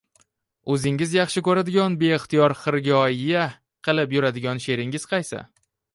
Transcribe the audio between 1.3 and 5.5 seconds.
ko‘radigan, beixtiyor xirgoyi qilib yuradigan she’ringiz qaysi?